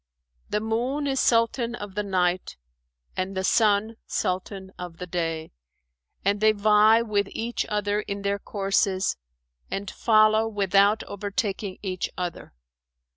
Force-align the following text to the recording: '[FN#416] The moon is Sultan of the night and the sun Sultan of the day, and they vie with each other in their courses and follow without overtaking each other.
'[FN#416] 0.45 0.49
The 0.53 0.61
moon 0.61 1.05
is 1.05 1.19
Sultan 1.19 1.75
of 1.75 1.93
the 1.93 2.01
night 2.01 2.57
and 3.15 3.37
the 3.37 3.43
sun 3.43 3.97
Sultan 4.07 4.71
of 4.79 4.97
the 4.97 5.05
day, 5.05 5.51
and 6.25 6.41
they 6.41 6.53
vie 6.53 7.03
with 7.03 7.27
each 7.29 7.67
other 7.69 7.99
in 7.99 8.23
their 8.23 8.39
courses 8.39 9.15
and 9.69 9.91
follow 9.91 10.47
without 10.47 11.03
overtaking 11.03 11.77
each 11.83 12.09
other. 12.17 12.51